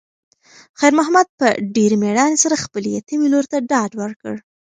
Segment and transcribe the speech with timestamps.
[0.79, 4.35] خیر محمد په ډېرې مېړانې سره خپلې یتیمې لور ته ډاډ ورکړ.